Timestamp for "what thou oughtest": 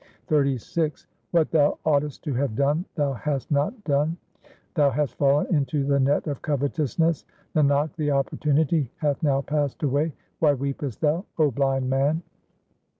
1.29-2.23